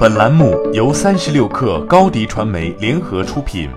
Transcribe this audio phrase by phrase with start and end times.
[0.00, 3.68] 本栏目由三十六氪高低传媒联合出品。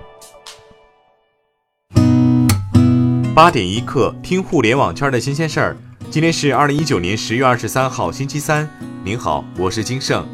[3.34, 5.76] 八点一刻，听互联网圈的新鲜事儿。
[6.10, 8.66] 今天是二零一九年十月二十三号，星期三。
[9.04, 10.26] 您好，我是金盛。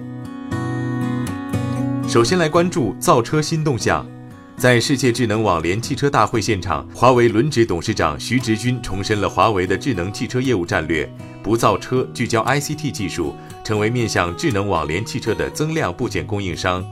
[2.07, 4.07] 首先来关注造车新动向。
[4.61, 11.10] 在世界智能网联汽车大会现场，华为轮值董事长徐直军重申了华为的智能汽车业务战略：
[11.42, 13.35] 不造车，聚焦 ICT 技术，
[13.65, 16.84] 成为面向智能网联汽车的增量部件供应商。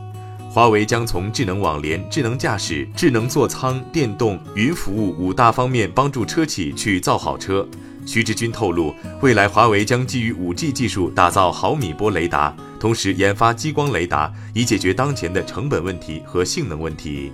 [0.48, 7.68] 华为将从智能网联、智能驾驶、智能座舱、电动、云服务五大方面帮助车企去造好车。
[8.06, 17.30] 徐直军透露，未来华为将基于 5G 技术打造毫米波雷达，同时研发激光雷达，以解决当前的成本问题和性能问题。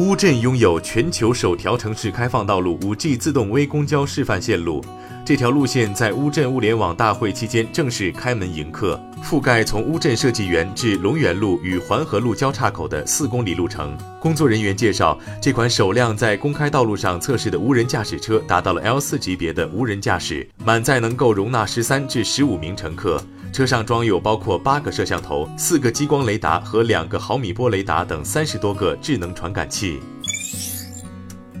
[0.00, 4.82] 乌镇拥有全球首条城市开放道路 5G 自动微公交示范线路，
[5.26, 13.94] 这条路线在乌镇物联网大会期间正式开门迎客，覆盖从乌镇设计园至龙源路与环河路交叉口的四公里路程。
[14.18, 23.22] 工作人员介绍，这款首辆在公开道路上测试的无人驾驶车达到了 L4 级别的无人驾驶，满载能够容纳十三至十五名乘客。
[23.52, 30.00] 车上装有包括八个摄像头、四个激光雷达和两个毫米波雷达等三十多个智能传感器。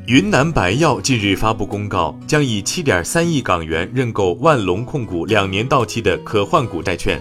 [0.06, 7.20] 云南白药近日发布公告，将以七点三亿港元认购万隆控股两年到期的可换股债券。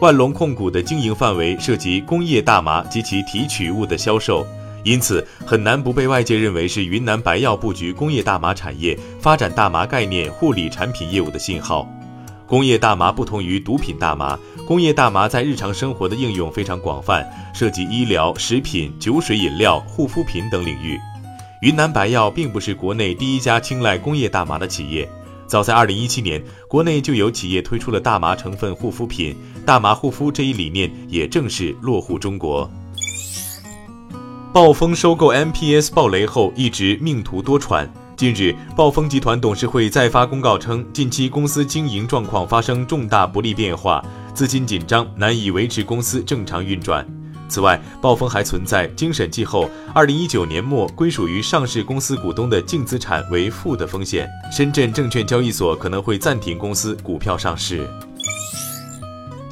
[0.00, 4.44] 万隆控股的经营范围涉及工业大麻及其提取物的销售，
[4.82, 11.88] 因此很难不被外界认为是云南白药布局工业大麻产业、发展大麻概念护理产品业务的信号。
[12.46, 20.98] 工业大麻不同于毒品大麻，工业大麻在日常生活的应用非常广泛，涉及医疗、食品、酒水饮料、护肤品等领域。
[21.62, 25.08] 云南白药并不是国内第一家青睐工业大麻的企业，
[25.46, 32.70] 早在2017年，国内就有企业推出了大麻成分护肤品，大麻护肤这一理念也正式落户中国。
[34.52, 37.88] 暴风收购 MPS 暴雷后，一直命途多舛。
[38.16, 47.04] 近日，暴风集团董事会再发公告称，近期公司经营状况发生重大不利变化，资金紧张，难以维持公司正常运转。
[47.48, 54.28] 此外，暴风还存在经审计后，二零一九年末归属于上市公司股东的净资产为负的风险。
[54.50, 57.84] 深圳证券交易所可能会暂停公司股票上市。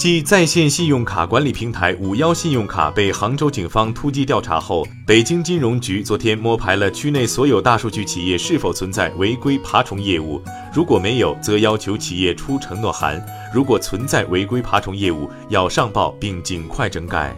[0.02, 10.42] 继在线信用卡管理平台五幺信用卡被杭州警方突击调查后，北京金融局昨天摸排了区内所有大数据企业是否存在违规爬虫业务，
[10.74, 13.16] 如果没有，则要求企业出承诺函；
[13.54, 17.32] 如果存在违规爬虫业务，要上报并尽快整改。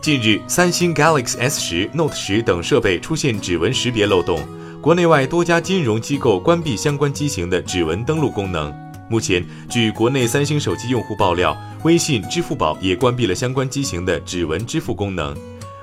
[0.00, 4.40] 近日，三星 Galaxy S 十、Note 十等设备出现指纹识别漏洞，
[4.80, 8.74] 国内外多家金融机构关闭相关机型的指纹登录功能。
[9.08, 15.36] 目前，据国内三星手机用户爆料，微信、支付宝也关闭了相关机型的指纹支付功能。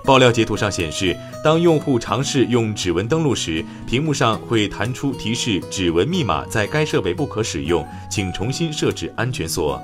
[0.04, 9.82] 爆料截图上显示，当用户尝试用指纹登录时，屏幕上会弹出提示：“指纹密码在该设备不可使用，请重新设置安全锁。”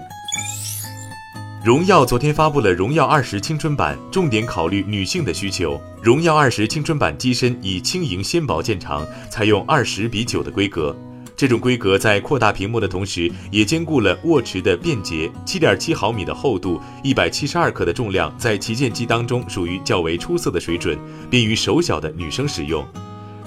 [1.64, 5.80] 荣耀昨天发布了荣耀二十青春版，重点考虑女性的需求。
[6.02, 10.94] 荣耀二十青春版机身以轻盈纤薄见长，采用二十比九的规格。
[11.40, 15.32] 这种规格在扩大屏幕的同时，也兼顾了握持的便捷。
[15.46, 22.86] 七点七毫米的厚度，一百七十二克的重量，在旗舰机当中属于较为出色的水准，便于手小的女生使用。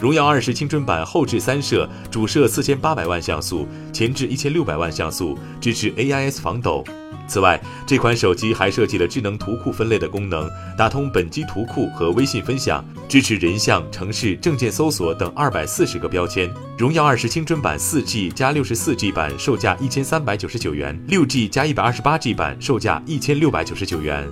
[0.00, 6.82] 荣耀二十青春版后置三摄，主摄四千八百万像素，前置一千六百万像素，支持 AIS 防抖。
[7.32, 16.53] 此外，这款手机还设计了智能图库分类的功能，打通本机图库和微信分享，支持人像、城市、证件搜索等二百四十个标签。
[16.76, 24.28] 荣耀二十青春版四 G 加六十四 G 版售价一千三百九十九元，六 G 加一百二十八 G 版售价一千六百九十九元。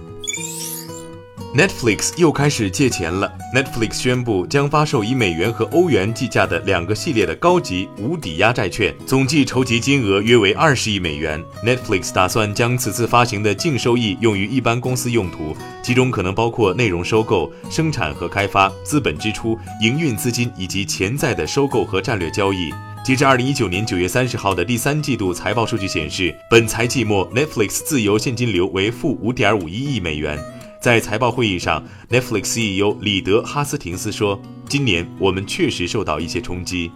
[1.52, 3.28] Netflix 又开始借钱了。
[3.52, 11.42] Netflix 宣布将发售以美元和欧元计价的两个系列的高级无抵押债券，总计筹集金额约为二十亿美元。
[11.64, 22.72] Netflix 打算将此次发行的净收益用于一般公司用途，其中可能包括内容收购、生产和开发、资本支出、营运资金以及潜在的收购和战略交易。
[23.04, 30.38] 截至二零一九年九月三十号的第三季度财报数据显示，本财季末 Netflix 自由现金流为负五点五一亿美元。
[30.80, 36.90] 在财报会议上，Netflix CEO 里德哈斯廷斯说：“今年我们确实受到一些冲击。”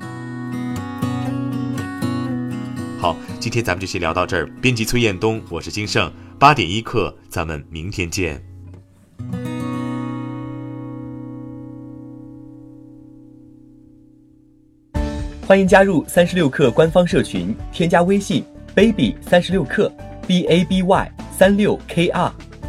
[2.99, 4.47] 好，今天咱们就先聊到这儿。
[4.63, 8.43] 编辑崔彦东，我是金盛，八点一刻，咱们明天见。
[15.47, 18.43] 欢迎加入三十六氪官方社群，添加微信
[18.75, 19.93] baby 三十六氪
[20.27, 21.13] b a b y。
[21.37, 22.31] 三六 kr，